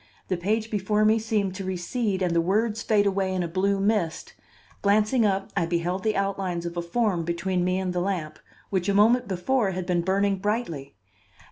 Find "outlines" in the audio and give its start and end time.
6.15-6.65